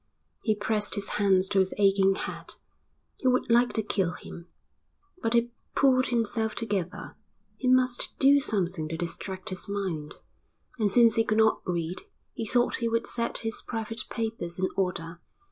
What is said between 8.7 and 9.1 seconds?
to